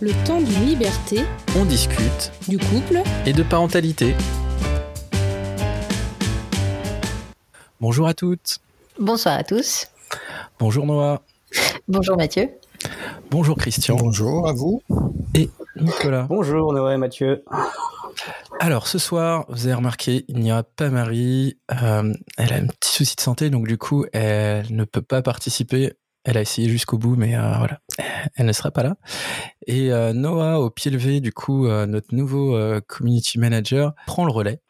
[0.00, 1.20] Le temps d'une liberté,
[1.56, 4.14] On discute du couple, et de parentalité.
[7.80, 8.58] Bonjour à toutes.
[8.98, 9.86] Bonsoir à tous.
[10.58, 11.22] Bonjour Noah.
[11.86, 12.50] Bonjour Mathieu.
[13.30, 13.96] Bonjour Christian.
[13.96, 14.82] Bonjour à vous.
[15.34, 16.26] Et Nicolas.
[16.28, 17.44] Bonjour Noé Mathieu.
[18.58, 21.58] Alors ce soir, vous avez remarqué, il n'y a pas Marie.
[21.70, 25.22] Euh, elle a un petit souci de santé, donc du coup, elle ne peut pas
[25.22, 25.92] participer.
[26.24, 27.80] Elle a essayé jusqu'au bout, mais euh, voilà,
[28.34, 28.96] elle ne sera pas là.
[29.66, 34.24] Et euh, Noah, au pied levé, du coup, euh, notre nouveau euh, community manager, prend
[34.24, 34.60] le relais.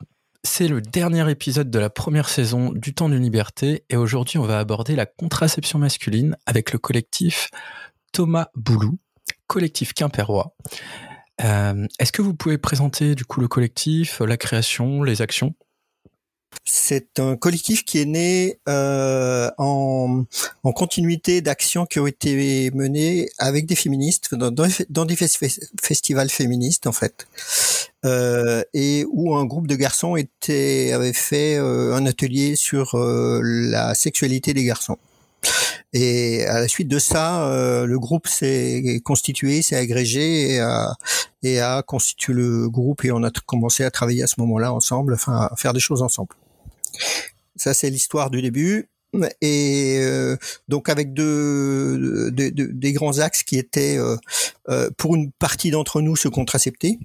[0.43, 4.43] C'est le dernier épisode de la première saison du Temps d'une liberté, et aujourd'hui, on
[4.43, 7.51] va aborder la contraception masculine avec le collectif
[8.13, 8.99] Thomas Boulou,
[9.47, 10.55] collectif quimpérois.
[11.43, 15.55] Euh, Est-ce que vous pouvez présenter du coup le collectif, la création, les actions?
[16.65, 20.25] C'est un collectif qui est né euh, en,
[20.63, 26.31] en continuité d'actions qui ont été menées avec des féministes dans, dans, des fes- festivals
[26.31, 27.27] féministes en fait,
[28.05, 33.41] euh, et où un groupe de garçons était avait fait euh, un atelier sur euh,
[33.43, 34.99] la sexualité des garçons.
[35.93, 40.95] Et à la suite de ça, euh, le groupe s'est constitué, s'est agrégé et a,
[41.43, 45.15] et a constitué le groupe et on a commencé à travailler à ce moment-là ensemble,
[45.15, 46.35] enfin à faire des choses ensemble.
[47.57, 48.89] Ça, c'est l'histoire du début.
[49.41, 50.37] Et euh,
[50.69, 54.17] donc avec deux, des grands axes qui étaient euh,
[54.69, 56.99] euh, pour une partie d'entre nous se contracepter,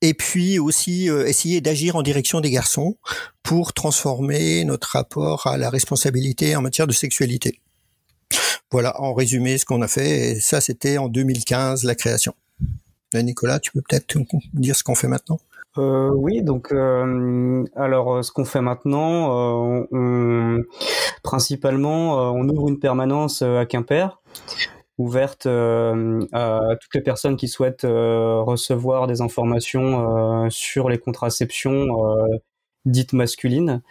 [0.00, 2.96] et puis aussi essayer d'agir en direction des garçons
[3.42, 7.60] pour transformer notre rapport à la responsabilité en matière de sexualité.
[8.70, 10.32] Voilà, en résumé, ce qu'on a fait.
[10.32, 12.34] Et ça, c'était en 2015, la création.
[13.14, 14.14] Nicolas, tu peux peut-être
[14.52, 15.40] dire ce qu'on fait maintenant?
[15.76, 20.62] Euh, oui, donc euh, alors euh, ce qu'on fait maintenant, euh, on,
[21.22, 24.20] principalement, on ouvre une permanence à Quimper,
[24.96, 31.86] ouverte à toutes les personnes qui souhaitent recevoir des informations sur les contraceptions
[32.84, 33.82] dites masculines.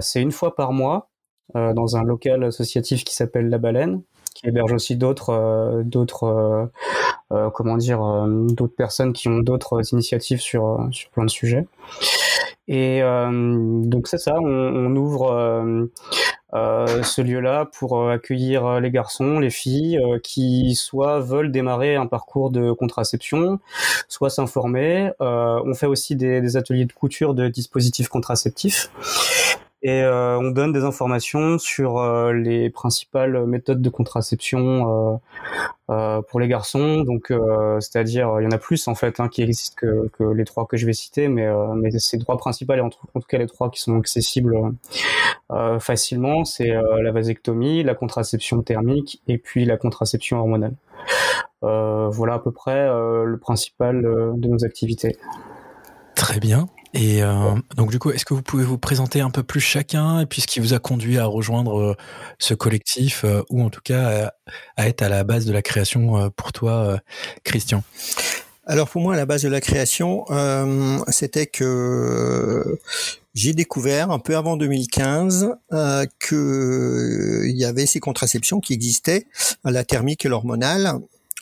[0.00, 1.10] C'est une fois par mois
[1.54, 4.02] dans un local associatif qui s'appelle La Baleine,
[4.34, 6.66] qui héberge aussi d'autres euh, d'autres euh,
[7.32, 11.66] euh, comment dire d'autres personnes qui ont d'autres initiatives sur sur plein de sujets.
[12.66, 15.90] Et donc c'est ça, on, ouvre
[16.52, 22.72] ce lieu-là pour accueillir les garçons, les filles qui soit veulent démarrer un parcours de
[22.72, 23.60] contraception,
[24.08, 25.10] soit s'informer.
[25.20, 28.88] On fait aussi des ateliers de couture de dispositifs contraceptifs.
[29.86, 35.16] Et euh, on donne des informations sur euh, les principales méthodes de contraception euh,
[35.90, 37.02] euh, pour les garçons.
[37.02, 40.24] Donc, euh, c'est-à-dire, il y en a plus en fait hein, qui existent que, que
[40.24, 43.06] les trois que je vais citer, mais, euh, mais ces trois principales, et en, tout-
[43.12, 44.56] en tout cas les trois qui sont accessibles
[45.78, 46.72] facilement, c'est
[47.02, 50.74] la vasectomie, la contraception thermique et puis la contraception hormonale.
[51.60, 55.16] Voilà à peu près le principal de nos activités.
[56.16, 56.68] Très bien.
[56.94, 60.20] Et euh, donc du coup, est-ce que vous pouvez vous présenter un peu plus chacun
[60.20, 61.96] et puis ce qui vous a conduit à rejoindre euh,
[62.38, 64.32] ce collectif euh, ou en tout cas
[64.76, 66.98] à, être à la base de la création euh, pour toi,
[67.42, 67.82] Christian?
[68.66, 72.78] Alors pour moi, la base de la création, euh, c'était que
[73.34, 79.26] j'ai découvert un peu avant 2015 euh, que il y avait ces contraceptions qui existaient,
[79.64, 80.94] la thermique et l'hormonale.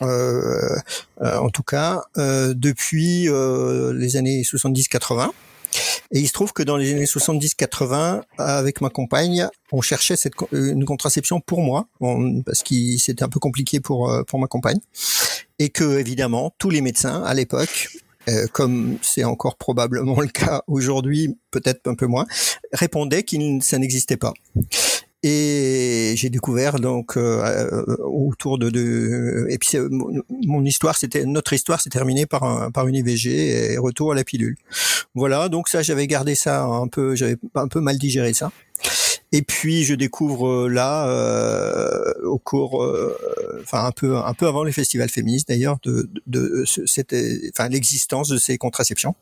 [0.03, 0.75] Euh,
[1.21, 3.27] euh, en tout cas, euh, depuis
[3.93, 5.31] les années 70-80.
[6.11, 10.15] Et il se trouve que dans les années 70-80, avec ma compagne, on cherchait
[10.51, 11.87] une contraception pour moi,
[12.45, 14.79] parce que c'était un peu compliqué pour, pour ma compagne
[15.57, 17.89] et que évidemment tous les médecins à l'époque
[18.51, 22.25] comme c'est encore probablement le cas aujourd'hui, peut-être un peu moins,
[22.71, 24.33] répondaient que ça n'existait pas.
[25.25, 29.79] Et j'ai découvert donc euh, euh, autour de, de et puis c'est-
[30.45, 34.15] mon, histoire c'était notre histoire s'est terminée par un, par une IVG et retour à
[34.15, 34.57] la pilule.
[35.15, 38.51] Voilà donc ça j'avais gardé ça un peu j'avais un peu mal digéré ça.
[39.31, 43.17] Et puis je découvre euh, là, euh, au cours, euh,
[43.63, 48.27] enfin un peu, un peu avant les festivals féministes d'ailleurs, de, de, de enfin l'existence
[48.29, 49.15] de ces contraceptions.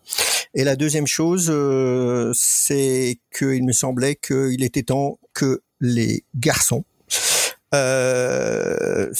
[0.53, 6.85] Et la deuxième chose, euh, c'est qu'il me semblait qu'il était temps que les garçons
[7.73, 9.11] euh,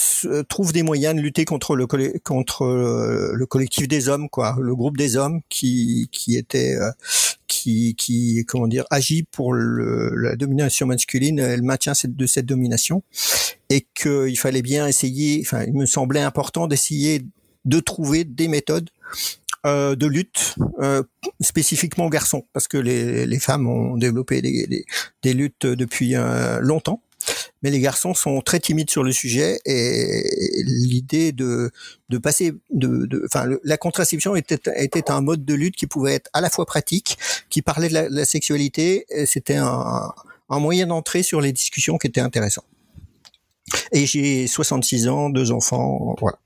[0.50, 1.88] trouvent des moyens de lutter contre le
[2.24, 6.92] contre euh, le collectif des hommes, quoi, le groupe des hommes qui qui était euh,
[7.48, 12.26] qui qui comment dire agit pour le, la domination masculine, et le maintien cette- de
[12.26, 13.04] cette domination,
[13.70, 15.42] et qu'il fallait bien essayer.
[15.46, 17.22] Enfin, il me semblait important d'essayer
[17.64, 18.90] de trouver des méthodes
[19.66, 21.04] euh, de lutte euh,
[21.40, 24.86] spécifiquement aux garçons, parce que les, les femmes ont développé des, des,
[25.22, 27.04] des luttes depuis euh, longtemps
[27.62, 30.24] mais les garçons sont très timides sur le sujet et
[30.66, 31.70] l'idée de
[32.10, 36.16] de passer de, de enfin la contraception était était un mode de lutte qui pouvait
[36.16, 37.20] être à la fois pratique,
[37.52, 40.12] qui parlait de la, sexualité, c'était un,
[40.50, 42.64] un moyen d'entrée sur les discussions qui était intéressant.
[43.92, 46.40] Et j'ai 66 ans, deux enfants, voilà.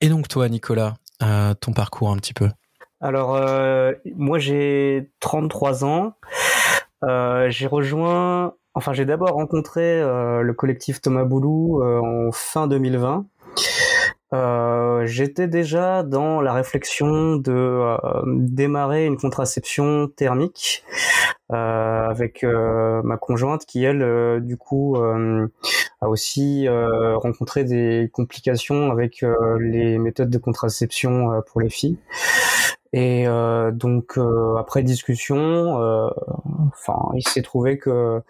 [0.00, 2.48] Et donc toi, Nicolas, ton parcours un petit peu
[3.00, 6.14] Alors, euh, moi j'ai 33 ans.
[7.04, 13.26] Euh, j'ai rejoint, enfin j'ai d'abord rencontré le collectif Thomas Boulou en fin 2020.
[14.34, 23.16] Euh, j'étais déjà dans la réflexion de euh, démarrer une contraception thermique euh, avec ma
[23.16, 29.24] conjointe qui elle du coup a aussi rencontré des complications avec
[29.58, 31.98] les méthodes de contraception pour les filles.
[32.94, 36.08] Et euh, donc euh, après discussion, euh,
[36.68, 38.22] enfin il s'est trouvé que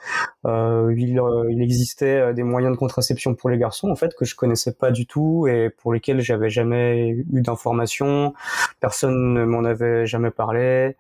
[0.45, 4.73] il, il, existait des moyens de contraception pour les garçons en fait que je connaissais
[4.73, 8.35] pas du tout et pour lesquels j'avais jamais eu d'informations.
[8.81, 10.97] Personne ne m'en avait jamais parlé.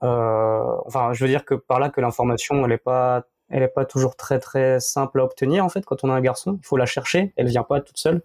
[0.00, 3.84] Enfin je veux dire que par là que l'information elle est pas elle est pas
[3.84, 6.58] toujours très très simple à obtenir en fait quand on a un garçon.
[6.62, 8.22] Il faut la chercher, elle vient pas toute seule.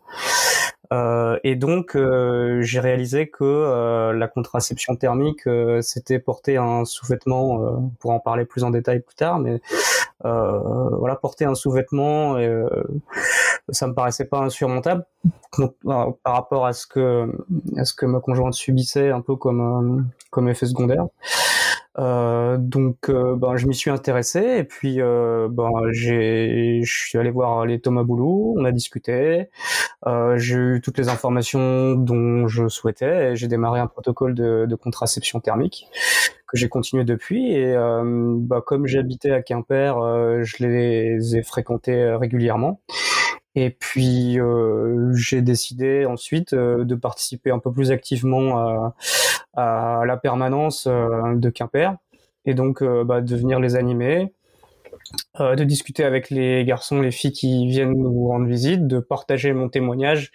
[0.91, 5.47] Euh, et donc, euh, j'ai réalisé que euh, la contraception thermique,
[5.81, 9.61] c'était porter un sous-vêtement, pour en parler plus en détail plus tard, mais
[10.21, 12.37] voilà, porter un sous-vêtement,
[13.69, 15.05] ça me paraissait pas insurmontable
[15.87, 17.29] par rapport à ce que
[17.77, 21.07] à ce que ma conjointe subissait un peu comme comme effet secondaire.
[21.99, 27.29] Euh, donc, euh, ben, je m'y suis intéressé et puis euh, ben, je suis allé
[27.29, 29.49] voir les Thomas Boulou, on a discuté,
[30.07, 34.65] euh, j'ai eu toutes les informations dont je souhaitais et j'ai démarré un protocole de,
[34.67, 35.87] de contraception thermique
[36.47, 42.79] que j'ai continué depuis et ben, comme j'habitais à Quimper, je les ai fréquentés régulièrement.
[43.55, 44.39] Et puis
[45.13, 48.95] j'ai décidé ensuite de participer un peu plus activement à,
[49.55, 51.95] à la permanence euh, de Quimper.
[52.45, 54.33] Et donc euh, bah, de venir les animer,
[55.39, 59.53] euh, de discuter avec les garçons, les filles qui viennent nous rendre visite, de partager
[59.53, 60.31] mon témoignage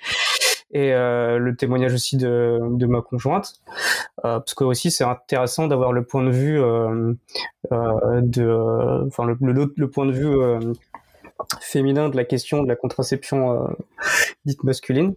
[0.70, 3.54] et euh, le témoignage aussi de, de ma conjointe,
[4.24, 7.14] euh, parce que aussi c'est intéressant d'avoir le point de vue euh,
[7.70, 10.36] de, enfin le, le, le, point de vue
[11.60, 13.68] féminin de la question de la contraception
[14.44, 15.14] dite masculine.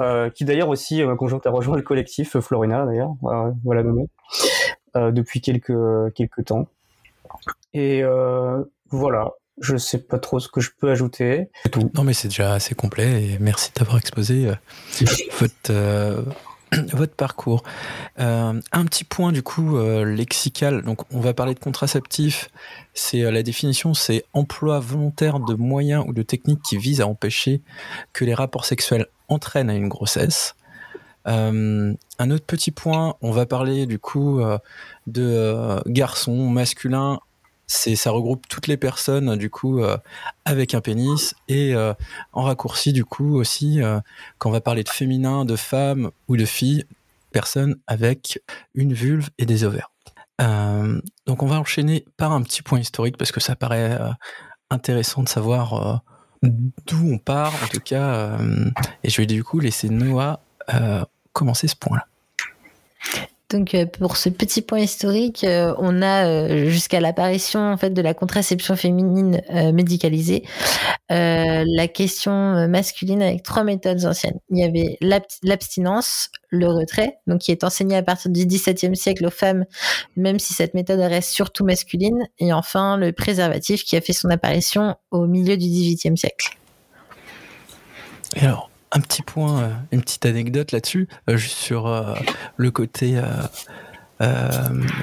[0.00, 4.08] Euh, qui d'ailleurs aussi, ma conjointe a rejoint le collectif Florina d'ailleurs, voilà nommé,
[4.96, 5.72] euh, depuis quelques,
[6.14, 6.66] quelques temps.
[7.72, 11.50] Et euh, voilà, je sais pas trop ce que je peux ajouter.
[11.94, 14.50] Non mais c'est déjà assez complet et merci d'avoir exposé
[15.38, 15.72] votre
[16.92, 17.62] votre parcours.
[18.18, 20.82] Euh, un petit point du coup euh, lexical.
[20.82, 22.48] Donc on va parler de contraceptif.
[22.94, 27.06] C'est euh, la définition, c'est emploi volontaire de moyens ou de techniques qui visent à
[27.06, 27.60] empêcher
[28.12, 30.54] que les rapports sexuels entraînent à une grossesse.
[31.24, 34.40] un autre petit point, on va parler du coup
[35.06, 37.20] de garçons masculins
[37.72, 39.96] c'est ça regroupe toutes les personnes du coup euh,
[40.44, 41.94] avec un pénis et euh,
[42.34, 43.98] en raccourci du coup aussi euh,
[44.36, 46.84] quand on va parler de féminin, de femme ou de fille,
[47.32, 48.40] personnes avec
[48.74, 49.90] une vulve et des ovaires.
[50.38, 53.98] donc on va enchaîner par un petit point historique parce que ça paraît
[54.68, 56.02] intéressant de savoir
[56.42, 58.36] d'où on part en tout cas
[59.02, 60.40] et je vais du coup laisser Noah
[61.32, 62.06] commencer ce point-là.
[63.52, 67.90] Donc euh, pour ce petit point historique, euh, on a euh, jusqu'à l'apparition en fait
[67.90, 69.40] de la contraception féminine
[69.72, 70.44] médicalisée,
[71.10, 74.38] la question masculine avec trois méthodes anciennes.
[74.50, 74.96] Il y avait
[75.42, 79.66] l'abstinence, le retrait, donc qui est enseigné à partir du XVIIe siècle aux femmes,
[80.16, 84.30] même si cette méthode reste surtout masculine, et enfin le préservatif qui a fait son
[84.30, 86.56] apparition au milieu du XVIIIe siècle.
[88.36, 92.14] Et alors, un petit point, euh, une petite anecdote là-dessus, euh, juste sur euh,
[92.56, 93.20] le côté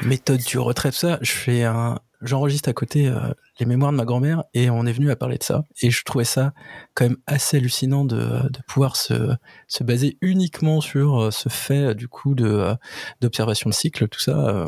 [0.04, 1.20] méthode du retrait, tout ça.
[1.22, 3.14] Je fais un, j'enregistre à côté
[3.60, 5.66] les mémoires de ma grand-mère et on est venu à parler de ça.
[5.82, 6.54] Et je trouvais ça
[6.94, 9.36] quand même assez hallucinant de, pouvoir se,
[9.68, 12.74] se baser uniquement sur ce fait du coup de
[13.20, 14.68] d'observation de cycle, tout ça.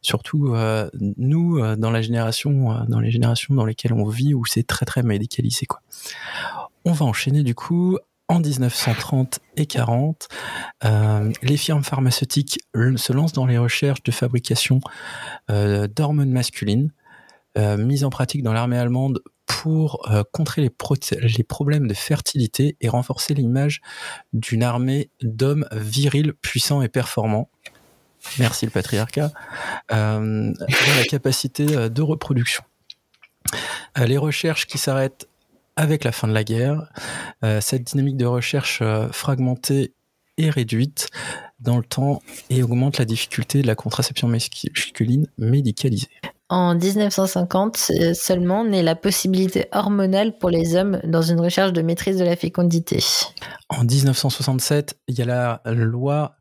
[0.00, 0.54] surtout
[1.16, 5.02] nous dans la génération, dans les générations dans lesquelles on vit où c'est très très
[5.02, 5.80] médicalisé quoi.
[6.84, 10.28] On va enchaîner du coup en 1930 et 40,
[10.84, 14.80] euh, les firmes pharmaceutiques se lancent dans les recherches de fabrication
[15.50, 16.92] euh, d'hormones masculines,
[17.56, 20.72] euh, mises en pratique dans l'armée allemande pour contrer les,
[21.20, 23.80] les, problèmes de fertilité et renforcer l'image
[24.32, 27.48] d'une armée d'hommes virils, puissants et performants.
[28.40, 29.30] Merci le patriarcat.
[29.88, 32.64] la capacité de reproduction.
[33.96, 35.28] les recherches qui s'arrêtent
[35.76, 36.90] avec la fin de la guerre,
[37.60, 39.94] cette dynamique de recherche fragmentée
[40.38, 41.08] et réduite
[41.60, 46.08] dans le temps et augmente la difficulté de la contraception masculine médicalisée.
[46.48, 51.82] En 1950 euh, seulement naît la possibilité hormonale pour les hommes dans une recherche de
[51.82, 53.00] maîtrise de la fécondité.
[53.68, 56.36] En 1967, il y a la loi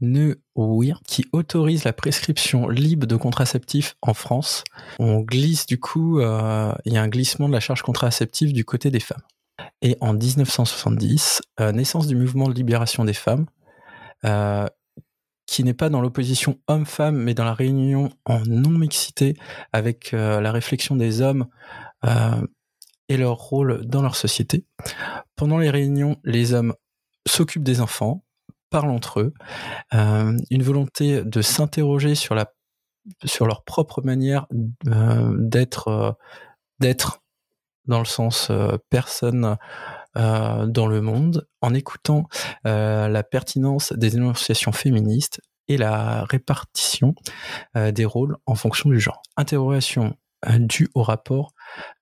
[0.00, 4.64] Neuwirth qui autorise la prescription libre de contraceptifs en France.
[4.98, 8.64] On glisse du coup, euh, il y a un glissement de la charge contraceptive du
[8.64, 9.22] côté des femmes.
[9.82, 13.44] Et en 1970, euh, naissance du mouvement de libération des femmes,
[15.46, 19.34] qui n'est pas dans l'opposition homme-femme, mais dans la réunion en non-mixité
[19.72, 21.46] avec euh, la réflexion des hommes
[22.04, 22.46] euh,
[23.08, 24.64] et leur rôle dans leur société.
[25.36, 26.74] Pendant les réunions, les hommes
[27.26, 28.24] s'occupent des enfants,
[28.70, 29.34] parlent entre eux,
[29.94, 34.46] euh, une volonté de s'interroger sur leur propre manière
[34.84, 36.16] d'être
[37.86, 38.50] dans le sens
[38.88, 39.56] personne
[40.16, 42.26] euh, dans le monde en écoutant
[42.66, 47.14] euh, la pertinence des énonciations féministes et la répartition
[47.76, 49.22] euh, des rôles en fonction du genre.
[49.36, 50.16] Interrogation
[50.58, 51.52] due au rapport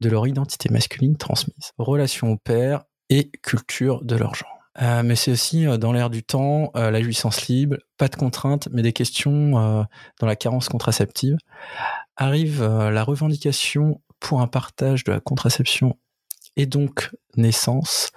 [0.01, 4.57] de leur identité masculine transmise, relation au père et culture de leur genre.
[5.05, 8.95] Mais c'est aussi dans l'air du temps, la jouissance libre, pas de contraintes, mais des
[8.95, 11.37] questions dans la carence contraceptive.
[12.17, 15.99] Arrive la revendication pour un partage de la contraception
[16.57, 18.11] et donc naissance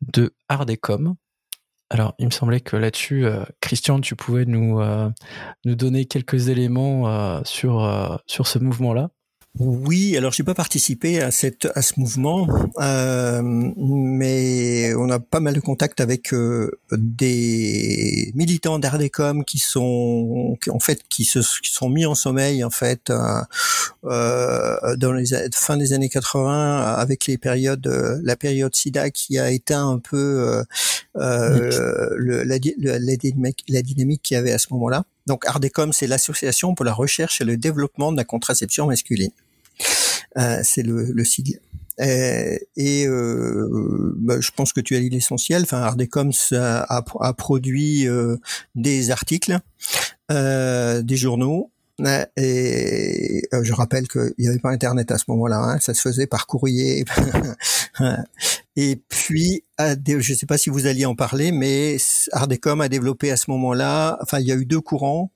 [0.00, 1.16] de Ardecom.
[1.90, 5.10] Alors, il me semblait que là-dessus, euh, Christian, tu pouvais nous, euh,
[5.66, 9.10] donner quelques éléments euh, sur, sur ce mouvement-là.
[9.58, 12.48] Oui, alors j'ai pas participé à cette à ce mouvement,
[12.80, 20.56] euh, mais on a pas mal de contacts avec euh, des militants d'Ardecom qui sont
[20.70, 23.42] en fait qui se qui sont mis en sommeil en fait euh,
[24.04, 27.86] euh dans les fin des années 80 avec les périodes
[28.24, 30.64] la période SIDA qui a éteint un peu
[31.14, 35.04] le, la, la, la, dynamique, la dynamique qu'il y avait à ce moment-là.
[35.26, 39.30] Donc Ardecom, c'est l'association pour la recherche et le développement de la contraception masculine.
[40.38, 41.60] Euh, c'est le, le sigle.
[42.00, 45.62] Euh, et euh, bah, je pense que tu as dit l'essentiel.
[45.62, 47.02] Enfin, Ardecoms a,
[47.36, 48.06] produit
[48.74, 49.58] des articles,
[50.30, 51.70] des journaux.
[52.36, 56.26] Et je rappelle qu'il n'y avait pas Internet à ce moment-là, hein, ça se faisait
[56.26, 57.04] par courrier.
[58.76, 61.96] Et puis, je ne sais pas si vous alliez en parler, mais
[62.32, 65.30] Ardecom a développé à ce moment-là, enfin, il y a eu deux courants.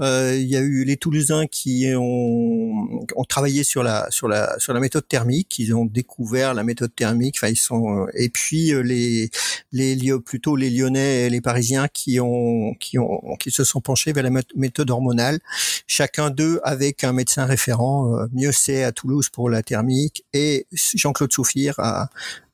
[0.00, 4.58] Euh, il y a eu les Toulousains qui ont, ont travaillé sur la sur la
[4.58, 7.36] sur la méthode thermique, ils ont découvert la méthode thermique.
[7.38, 9.30] Enfin, ils sont et puis euh, les
[9.72, 14.12] les plutôt les Lyonnais et les Parisiens qui ont qui ont qui se sont penchés
[14.12, 15.40] vers la méthode hormonale.
[15.86, 18.16] Chacun d'eux avec un médecin référent.
[18.16, 22.08] Euh, mieux c'est à Toulouse pour la thermique et Jean-Claude Souffir à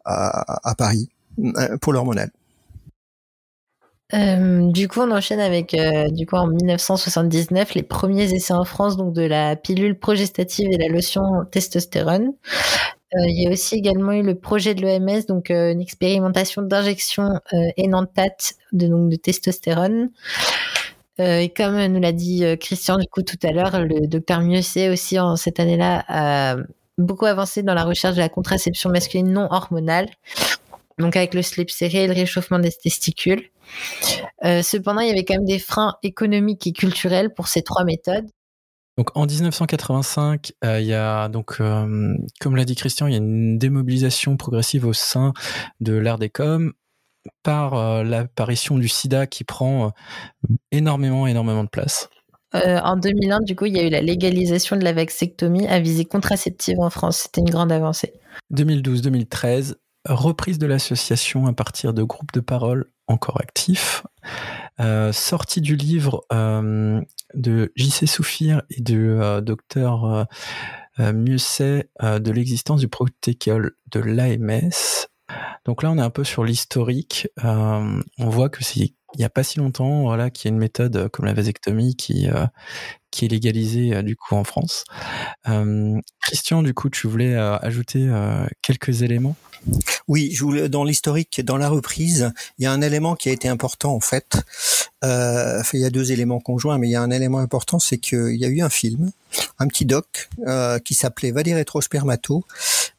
[0.08, 2.30] à, Paris euh, pour l'hormonal.
[4.14, 9.12] Euh, du coup, on enchaîne avec, euh, en 1979, les premiers essais en France donc
[9.12, 12.32] de la pilule progestative et la lotion testostérone.
[13.12, 17.38] il y a aussi également eu le projet de l'OMS, donc une expérimentation d'injection
[17.76, 20.10] énantate de donc de testostérone.
[21.18, 25.18] et comme nous l'a dit Christian du coup tout à l'heure, le docteur Mieuxet aussi
[25.18, 26.56] en cette année-là
[26.99, 30.09] beaucoup avancé dans la recherche de la contraception masculine non hormonale,
[30.99, 33.50] donc avec le slip serré et le réchauffement des testicules.
[34.45, 37.85] Euh, cependant, il y avait quand même des freins économiques et culturels pour ces trois
[37.85, 38.26] méthodes.
[38.97, 43.14] Donc en 1985, euh, il y a donc, euh, comme l'a dit Christian, il y
[43.14, 45.33] a une démobilisation progressive au sein
[45.81, 46.73] de l'art des coms
[47.43, 49.93] par l'apparition du SIDA qui prend
[50.73, 52.09] énormément, énormément de place.
[52.55, 55.81] Euh, en 2001, du coup, il y a eu la légalisation de la vasectomie à
[55.81, 57.19] visée contraceptive en France.
[57.19, 58.14] C'était une grande avancée.
[58.55, 59.75] 2012-2013,
[60.07, 64.05] reprise de l'association à partir de groupes de parole encore actifs.
[64.81, 67.00] Euh, sortie du livre euh,
[67.35, 68.07] de J.C.
[68.07, 70.26] Soufir et de docteur
[70.99, 75.07] Mieuxet de l'existence du protocole de l'AMS.
[75.64, 77.28] Donc là, on est un peu sur l'historique.
[77.45, 80.58] on voit que c'est il n'y a pas si longtemps, voilà, qu'il y a une
[80.58, 82.46] méthode euh, comme la vasectomie qui euh,
[83.22, 84.84] est légalisée euh, du coup en France.
[86.20, 88.06] Christian, du coup, tu voulais ajouter
[88.60, 89.34] quelques éléments?
[90.06, 93.32] Oui, je voulais, dans l'historique, dans la reprise, il y a un élément qui a
[93.32, 94.36] été important en fait.
[95.04, 97.98] Euh, il y a deux éléments conjoints, mais il y a un élément important, c'est
[97.98, 99.10] qu'il y a eu un film,
[99.58, 100.28] un petit doc
[100.84, 102.44] qui s'appelait Valer Retrospermato,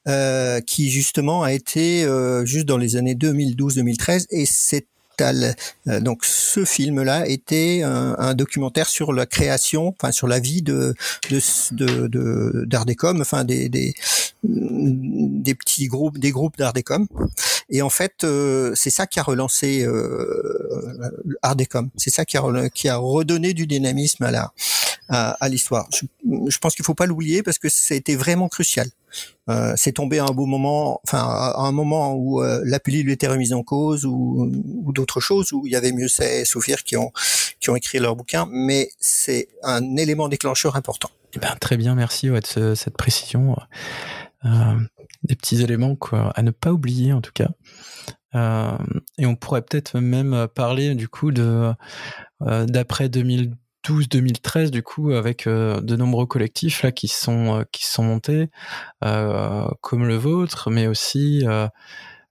[0.08, 2.08] euh, qui justement a été
[2.46, 4.88] juste dans les années 2012-2013, et c'est
[6.02, 10.94] donc ce film-là était un, documentaire sur la création, enfin sur la vie de
[11.30, 13.94] de de d'art décom, enfin des, des
[14.44, 17.08] des petits groupes, des groupes d'art décom.
[17.70, 18.26] Et en fait,
[18.76, 21.90] c'est ça qui a relancé euh, art décom.
[21.98, 24.54] C'est ça qui a qui a redonné du dynamisme à la
[25.10, 25.88] à, l'histoire.
[25.94, 26.06] Je,
[26.50, 28.88] je, pense qu'il faut pas l'oublier parce que été vraiment crucial.
[29.50, 33.10] Euh, c'est tombé à un beau moment, enfin à un moment où euh, la pilule
[33.10, 34.52] était remise en cause ou,
[34.84, 37.12] ou d'autres choses, où il y avait mieux et Sophir qui ont
[37.60, 41.10] qui ont écrit leur bouquin, mais c'est un élément déclencheur important.
[41.36, 43.56] Eh ben, très bien, merci ouais, de cette précision.
[44.46, 44.80] Euh,
[45.24, 47.50] des petits éléments quoi, à ne pas oublier en tout cas.
[48.36, 48.78] Euh,
[49.18, 51.74] et on pourrait peut-être même parler du coup de
[52.44, 53.52] euh, d'après 2000
[53.90, 58.50] 2012-2013 du coup avec euh, de nombreux collectifs là qui sont euh, qui sont montés
[59.04, 61.46] euh, comme le vôtre mais aussi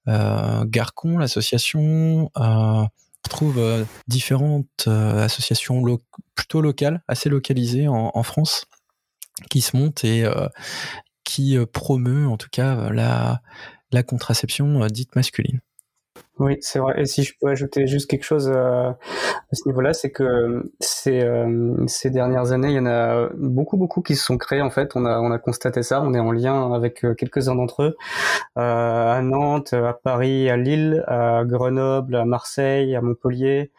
[0.07, 2.89] Garcon l'association on
[3.29, 5.83] trouve différentes associations
[6.35, 8.65] plutôt locales assez localisées en, en, France
[9.51, 10.25] qui se montent et
[11.25, 13.43] qui promeut en tout cas la
[13.91, 15.61] la contraception dite masculine.
[16.39, 17.01] Oui, c'est vrai.
[17.01, 21.21] Et si je peux ajouter juste quelque chose euh, à ce niveau-là, c'est que ces,
[21.21, 24.63] euh, ces dernières années, il y en a beaucoup, beaucoup qui se sont créés.
[24.63, 26.01] En fait, on a, on a constaté ça.
[26.01, 27.97] On est en lien avec euh, quelques-uns d'entre eux
[28.55, 33.73] à Nantes, à Paris, à Lille, à Grenoble, à Marseille, à Montpellier.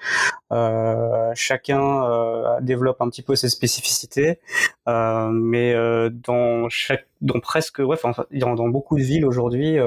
[1.35, 4.39] Chacun développe un petit peu ses spécificités,
[4.87, 5.73] mais
[6.09, 9.77] dans chaque dans presque ouais enfin dans, beaucoup de villes aujourd'hui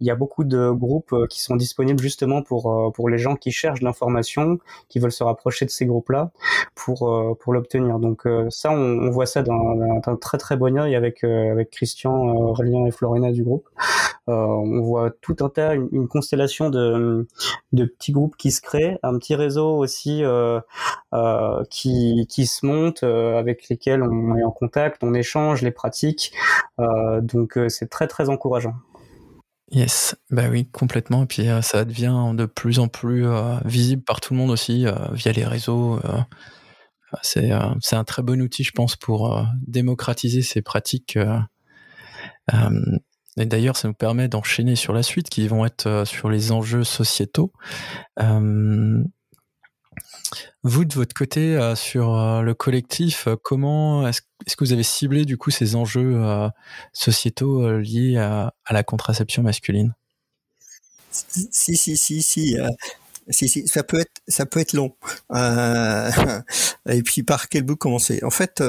[0.00, 3.36] il y a beaucoup de groupes qui sont disponibles justement pour euh, pour les gens
[3.36, 6.30] qui cherchent l'information, qui veulent se rapprocher de ces groupes-là
[6.74, 7.98] pour euh, pour l'obtenir.
[7.98, 12.14] Donc euh, ça, on, voit ça dans un très très bon œil avec avec Christian,
[12.14, 13.68] Aurélien et Florina du groupe.
[14.28, 17.26] On voit tout un tas, une, constellation de
[17.72, 20.22] de petits groupes qui se créent, un petit réseau aussi
[21.70, 26.32] qui qui se monte avec lesquels on est en contact, on échange les pratiques.
[27.22, 28.74] donc c'est très très encourageant.
[29.70, 31.24] Yes, bah oui, complètement.
[31.24, 34.50] Et puis euh, ça devient de plus en plus euh, visible par tout le monde
[34.50, 36.00] aussi euh, via les réseaux.
[37.22, 41.18] c'est un très bon outil, je pense, pour démocratiser ces pratiques.
[43.46, 47.52] D'ailleurs, ça nous permet d'enchaîner sur la suite, qui vont être sur les enjeux sociétaux.
[50.64, 54.82] Vous, de votre côté, euh, sur euh, le collectif, euh, comment est-ce, que vous avez
[54.82, 56.20] ciblé du coup ces enjeux
[56.92, 59.94] sociétaux liés à, la contraception masculine?
[61.10, 62.56] Si, si, si, si.
[63.28, 64.94] si, si, ça peut être, ça peut être long.
[66.88, 68.20] et puis par quel bout commencer?
[68.24, 68.62] En fait,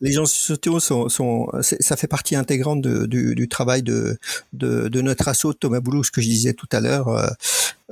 [0.00, 4.18] les gens sociaux sont, sont ça fait partie intégrante du, du, travail de,
[4.52, 7.08] de, de, notre assaut Thomas Boulou, ce que je disais tout à l'heure.
[7.08, 7.28] Euh,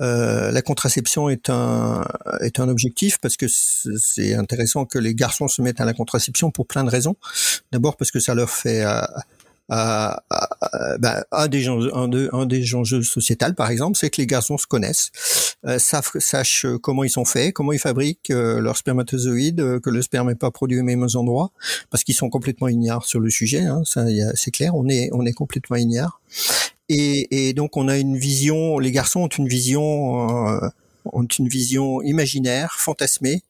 [0.01, 2.05] euh la contraception est un
[2.41, 6.51] est un objectif parce que c'est intéressant que les garçons se mettent à la contraception
[6.51, 7.17] pour plein de raisons.
[7.73, 9.01] D'abord parce que ça leur fait euh,
[9.69, 14.27] ben, un des enjeux, un, de, un des enjeux sociétal, par exemple, c'est que les
[14.27, 15.11] garçons se connaissent,
[15.67, 20.03] euh, sachent comment ils sont faits, comment ils fabriquent euh, leurs spermatozoïdes, euh, que le
[20.03, 21.51] sperme n'est pas produit aux mêmes endroits,
[21.91, 23.63] parce qu'ils sont complètement ignares sur le sujet.
[23.63, 23.83] Hein,
[24.35, 26.21] c'est clair, on est, on est complètement ignares.
[26.89, 28.79] Et, et, donc, on a une vision.
[28.79, 30.69] Les garçons ont une vision, euh,
[31.13, 33.43] ont une vision imaginaire, fantasmée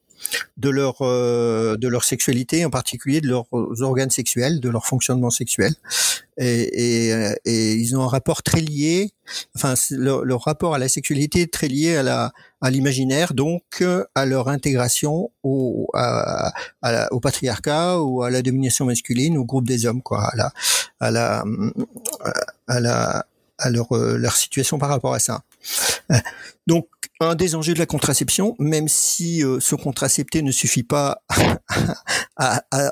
[0.57, 3.45] de leur euh, de leur sexualité, en particulier de leurs
[3.81, 5.73] organes sexuels, de leur fonctionnement sexuel,
[6.37, 9.11] et, et, euh, ils ont un rapport très lié,
[9.55, 13.83] enfin leur, leur, rapport à la sexualité est très lié à la à l'imaginaire, donc
[14.15, 15.87] à leur intégration au
[17.11, 20.53] au patriarcat ou à la domination masculine, au groupe des hommes, quoi, à la
[20.99, 21.45] à la
[22.67, 23.25] à la
[23.57, 25.43] à leur, euh, leur situation par rapport à ça.
[26.67, 26.87] Donc,
[27.19, 31.23] un des enjeux de la contraception, même si euh, se contracepter ne suffit pas
[32.35, 32.91] à, à,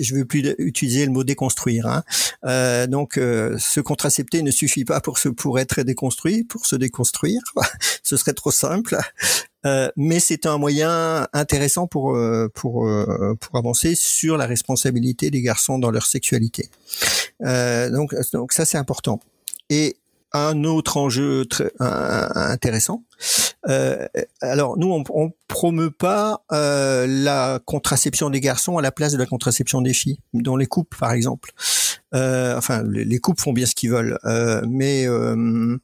[0.00, 1.86] je veux plus utiliser le mot déconstruire.
[1.86, 2.04] Hein.
[2.44, 6.76] Euh, donc, euh, se contracepter ne suffit pas pour se pour être déconstruit, pour se
[6.76, 7.40] déconstruire.
[8.02, 8.96] Ce serait trop simple.
[9.66, 12.88] Euh, mais c'est un moyen intéressant pour euh, pour
[13.40, 16.70] pour avancer sur la responsabilité des garçons dans leur sexualité.
[17.40, 19.20] donc donc ça c'est important.
[19.70, 19.96] Et
[20.32, 23.04] un autre enjeu très intéressant.
[23.68, 24.06] Euh,
[24.40, 29.18] alors nous, on, on promeut pas euh, la contraception des garçons à la place de
[29.18, 31.52] la contraception des filles, dans les couples par exemple.
[32.14, 35.80] Euh, enfin, les, couples font bien ce qu'ils veulent, euh, mais le,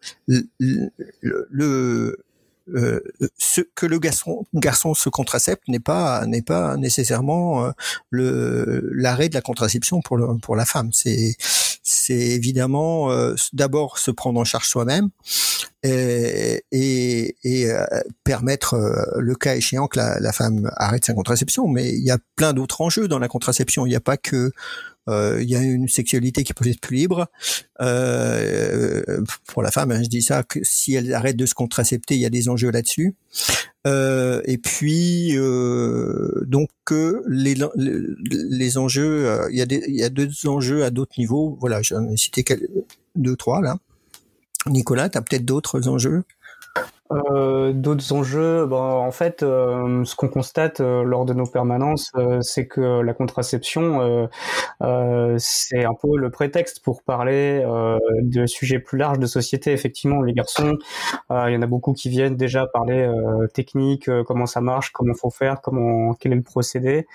[1.20, 2.24] le
[2.72, 3.00] euh,
[3.36, 7.70] ce que le garçon, garçon se contracepte n'est pas n'est pas nécessairement euh,
[8.08, 10.90] le l'arrêt de la contraception pour le, pour la femme.
[10.92, 11.36] C'est
[11.82, 15.10] c'est évidemment euh, d'abord se prendre en charge soi-même
[15.82, 17.70] et, et, et
[18.24, 18.76] permettre
[19.18, 21.68] le cas échéant que la, la, femme arrête sa contraception.
[21.68, 23.84] Mais il y a plein d'autres enjeux dans la contraception.
[23.84, 24.50] Il n'y a pas que euh,
[25.08, 27.26] il y a une sexualité qui peut être plus libre.
[27.80, 29.02] Euh,
[29.46, 32.20] pour la femme, hein, je dis ça, que si elle arrête de se contracepter, il
[32.20, 33.14] y a des enjeux là-dessus.
[33.86, 35.36] Euh, et puis
[36.46, 36.70] donc
[37.28, 41.56] les, les enjeux, il y a des, il y a deux enjeux à d'autres niveaux.
[41.60, 42.44] Voilà, j'en ai cité
[43.14, 43.76] deux trois là.
[44.66, 46.22] Nicolas, tu as peut-être d'autres enjeux?
[47.12, 52.10] Euh, d'autres enjeux, ben, en fait, euh, ce qu'on constate euh, lors de nos permanences,
[52.40, 54.28] c'est que la contraception,
[55.38, 57.64] c'est un peu le prétexte pour parler
[58.22, 59.72] de sujets plus larges de société.
[59.72, 60.76] Effectivement, les garçons,
[61.30, 63.10] il y en a beaucoup qui viennent déjà parler
[63.52, 67.06] technique, comment ça marche, comment faut faire, comment quel est le procédé.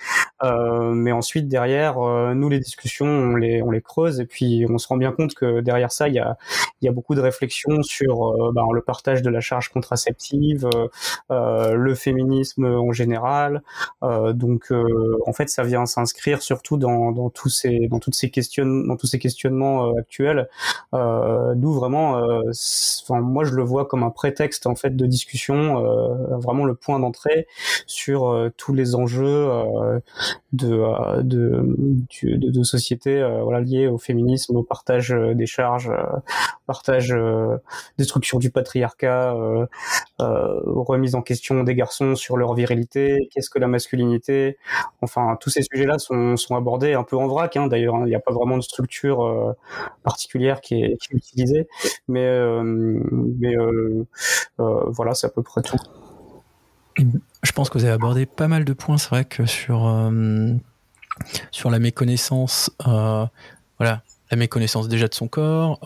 [0.42, 1.98] mais ensuite, derrière,
[2.34, 5.34] nous, les discussions, on les, on les creuse et puis on se rend bien compte
[5.34, 6.36] que derrière ça, il y a,
[6.82, 10.88] y a beaucoup de réflexions sur ben, le partage de la charge contraceptive, euh,
[11.30, 13.62] euh, le féminisme en général.
[14.02, 14.72] Euh, donc,
[15.26, 18.96] en fait, ça vient s'inscrire surtout dans, dans, tous ces, dans toutes ces questions, dans
[18.96, 20.48] tous ces questionnements actuels.
[20.92, 22.20] D'où vraiment,
[23.02, 25.82] enfin, moi, je le vois comme un prétexte en fait de discussion,
[26.38, 27.46] vraiment le point d'entrée
[27.86, 29.48] sur tous les enjeux
[30.52, 31.62] de, de,
[32.36, 33.20] de, société
[33.64, 35.90] liés au féminisme, au partage des charges,
[36.66, 37.14] partage,
[37.98, 39.34] destruction du patriarcat,
[40.18, 44.58] remise en question des garçons sur leur virilité, qu'est-ce que la masculinité.
[45.02, 47.56] Enfin, tous ces sujets-là sont, abordés un peu en vrac.
[47.56, 48.02] Hein, D'ailleurs, hein.
[48.04, 49.52] il n'y a pas vraiment de structure euh,
[50.02, 51.68] particulière qui est, utilisée,
[52.08, 54.04] mais, euh,
[54.58, 55.78] voilà, c'est à peu près tout.
[57.42, 58.98] Je pense que vous avez abordé pas mal de points.
[58.98, 60.10] C'est vrai que sur
[61.50, 65.80] sur la méconnaissance, voilà, la méconnaissance déjà de son corps,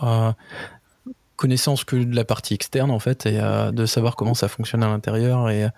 [1.35, 4.83] connaissance que de la partie externe en fait et euh, de savoir comment ça fonctionne
[4.83, 5.69] à l'intérieur et,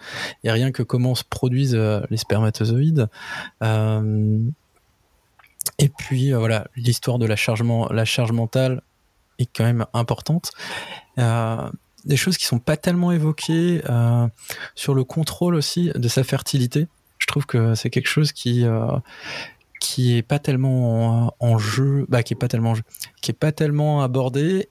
[0.44, 3.08] rien que comment se produisent euh, les spermatozoïdes.
[3.64, 4.40] Euh,
[5.80, 8.82] et puis voilà l'histoire de la chargement la charge mentale
[9.40, 10.52] est quand même importante.
[11.18, 13.82] Des choses qui sont pas tellement évoquées
[14.76, 16.88] sur le contrôle aussi de sa fertilité.
[17.20, 18.66] Je trouve que c'est quelque chose qui
[19.80, 22.74] qui est pas tellement en, jeu, bah, qui est pas tellement
[23.22, 24.70] qui est pas tellement abordé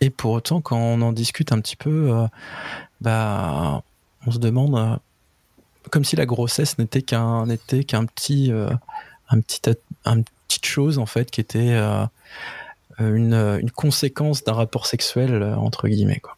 [0.00, 2.26] et pour autant, quand on en discute un petit peu, euh,
[3.00, 3.82] bah,
[4.26, 4.96] on se demande, euh,
[5.90, 8.70] comme si la grossesse n'était qu'un n'était qu'un petit, euh,
[9.28, 9.60] un petit,
[10.04, 11.76] un petite chose en fait qui était
[12.98, 16.37] une, une, conséquence d'un rapport sexuel entre guillemets quoi.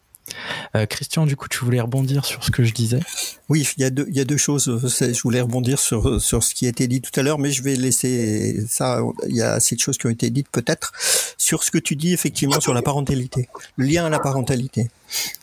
[0.75, 3.01] Euh, Christian, du coup, tu voulais rebondir sur ce que je disais?
[3.49, 4.64] Oui, il y a deux, choses.
[4.83, 7.77] Je voulais rebondir sur, ce qui a été dit tout à l'heure, mais je vais
[7.77, 9.01] laisser ça.
[9.29, 10.93] Il y a assez de choses qui ont été dites peut-être
[11.37, 14.90] sur ce que tu dis effectivement sur la parentalité, le lien à la parentalité.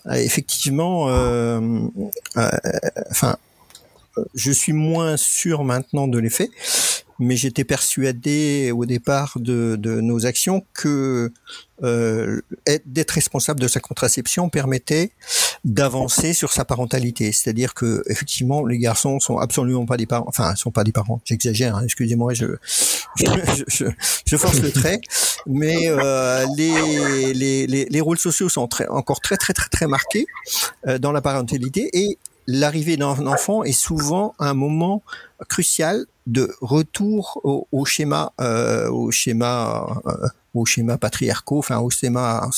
[0.06, 1.60] Euh, effectivement, euh,
[3.12, 3.38] enfin,
[4.34, 6.50] je suis moins sûr maintenant de l'effet,
[7.20, 11.32] mais j'étais persuadé au départ de, de nos actions que
[11.84, 12.42] euh,
[12.86, 15.12] d'être responsable de sa contraception permettait
[15.64, 17.32] d'avancer sur sa parentalité.
[17.32, 20.26] C'est-à-dire que effectivement, les garçons sont absolument pas des parents.
[20.28, 21.22] Enfin, sont pas des parents.
[21.26, 21.76] J'exagère.
[21.76, 22.58] Hein, Excusez-moi, je
[23.68, 23.86] je,
[24.26, 25.00] je force le trait.
[25.46, 29.88] Mais euh, les, les, les, les, rôles sociaux sont très, encore très très très très
[29.88, 30.26] marqués
[30.88, 35.04] euh, dans la parentalité et l'arrivée d'un enfant est souvent un moment
[35.50, 41.90] crucial de retour au, au schéma, euh, au schéma, euh, au schéma patriarcaux, enfin au
[41.90, 42.50] schéma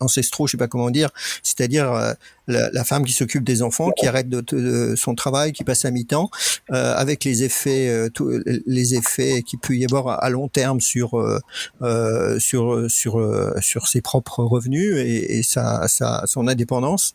[0.00, 1.10] ancestraux, je sais pas comment dire,
[1.42, 2.14] c'est-à-dire euh,
[2.48, 5.90] la, la, femme qui s'occupe des enfants, qui arrête de, son travail, qui passe à
[5.90, 6.30] mi-temps,
[6.72, 8.08] euh, avec les effets, euh,
[8.66, 11.10] les effets qui peut y avoir à long terme sur
[12.38, 17.14] sur sur sur ses propres revenus et, et sa, sa, son indépendance.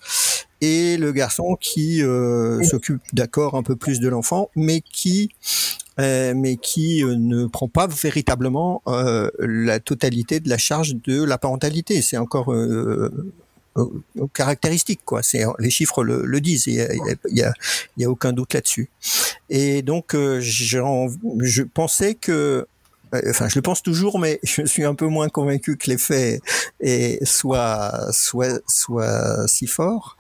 [0.59, 5.06] Et le garçon qui euh, s'occupe d'accord un peu plus de l'enfant, mais qui
[5.99, 11.23] euh, mais qui euh, ne prend pas véritablement euh, la totalité de la charge de
[11.23, 12.03] la parentalité.
[12.03, 12.53] C'est encore
[14.33, 15.21] caractéristique, quoi.
[15.59, 16.67] Les chiffres le, disent.
[16.67, 17.43] Il y y
[17.97, 18.89] y a aucun doute là-dessus.
[19.49, 22.67] Et donc, je pensais que
[23.13, 26.39] enfin je le pense toujours, mais je suis un peu moins convaincu que l'effet
[27.23, 30.17] soit soit soit si fort.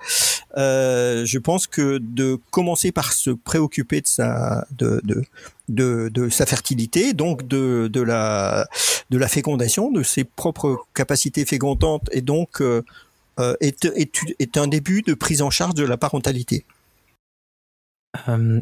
[0.57, 5.23] Euh, je pense que de commencer par se préoccuper de sa de de
[5.69, 8.67] de, de sa fertilité, donc de, de la
[9.09, 12.83] de la fécondation, de ses propres capacités fécondantes, et donc euh,
[13.39, 16.65] euh est, est, est un début de prise en charge de la parentalité.
[18.29, 18.61] Euh,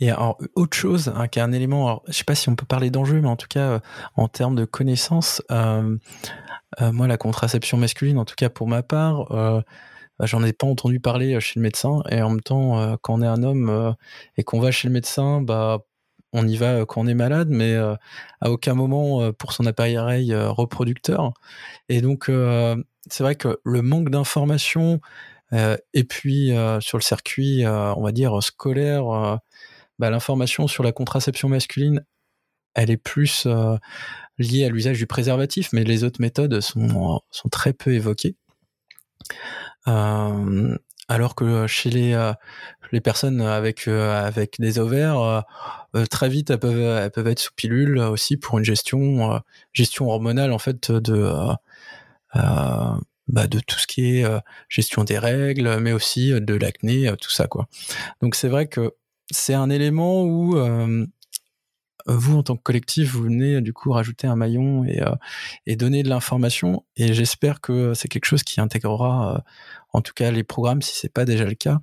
[0.00, 2.56] et alors, autre chose, hein, qui est un élément, alors, je sais pas si on
[2.56, 3.80] peut parler d'enjeu, mais en tout cas, euh,
[4.16, 5.96] en termes de connaissances, euh,
[6.80, 10.66] euh, moi, la contraception masculine, en tout cas pour ma part, bah, j'en ai pas
[10.66, 12.02] entendu parler chez le médecin.
[12.10, 13.94] Et en même temps, quand on est un homme
[14.36, 15.80] et qu'on va chez le médecin, bah
[16.32, 21.32] on y va quand on est malade, mais à aucun moment pour son appareil reproducteur.
[21.88, 22.30] Et donc,
[23.08, 25.00] c'est vrai que le manque d'informations
[25.52, 29.40] et puis sur le circuit, on va dire scolaire,
[30.00, 32.02] bah, l'information sur la contraception masculine,
[32.74, 33.46] elle est plus
[34.38, 38.34] liée à l'usage du préservatif, mais les autres méthodes sont, sont très peu évoquées.
[39.84, 42.32] alors que chez les,
[42.92, 45.44] les personnes avec, avec des ovaires,
[46.08, 49.42] très vite elles peuvent, elles peuvent être sous pilule aussi pour une gestion,
[49.74, 51.30] gestion hormonale en fait de,
[52.32, 54.24] bah, de tout ce qui est
[54.70, 57.68] gestion des règles, mais aussi de l'acné, tout ça quoi.
[58.22, 58.94] Donc c'est vrai que
[59.30, 60.56] c'est un élément où
[62.06, 65.00] vous en tant que collectif vous venez du coup rajouter un maillon et,
[65.66, 66.84] et donner de l'information.
[66.96, 69.44] Et j'espère que c'est quelque chose qui intégrera
[69.92, 71.80] en tout cas les programmes si c'est pas déjà le cas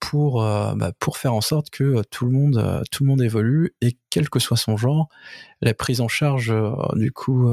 [0.00, 3.96] pour bah, pour faire en sorte que tout le monde tout le monde évolue et
[4.10, 5.08] quel que soit son genre
[5.60, 6.54] la prise en charge
[6.94, 7.52] du coup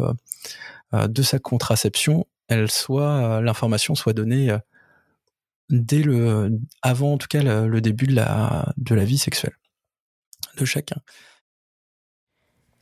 [0.94, 4.56] de sa contraception elle soit l'information soit donnée
[5.72, 9.56] dès le avant en tout cas le, début de la de la vie sexuelle
[10.58, 10.98] de chacun.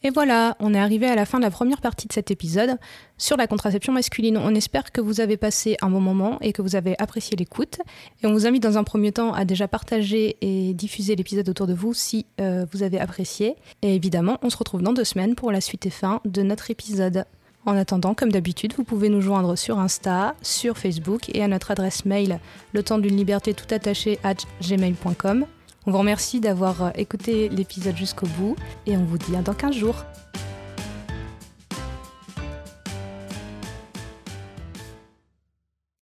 [0.01, 2.77] Et voilà, on est arrivé à la fin de la première partie de cet épisode
[3.17, 4.37] sur la contraception masculine.
[4.37, 7.79] On espère que vous avez passé un bon moment et que vous avez apprécié l'écoute.
[8.23, 11.67] Et on vous invite dans un premier temps à déjà partager et diffuser l'épisode autour
[11.67, 13.57] de vous si euh, vous avez apprécié.
[13.81, 16.71] Et évidemment, on se retrouve dans deux semaines pour la suite et fin de notre
[16.71, 17.25] épisode.
[17.69, 21.69] En attendant, comme d'habitude, vous pouvez nous joindre sur Insta, sur Facebook et à notre
[21.69, 22.39] adresse mail
[22.73, 25.45] le temps d'une liberté tout attaché à gmail.com.
[25.85, 28.55] On vous remercie d'avoir écouté l'épisode jusqu'au bout
[28.87, 30.03] et on vous dit à dans 15 jours.